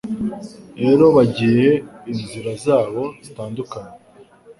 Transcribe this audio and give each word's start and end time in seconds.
Rero 0.83 1.05
bagiye 1.15 1.69
inzira 2.11 2.51
zabo 2.65 3.03
zitandukanye 3.25 3.93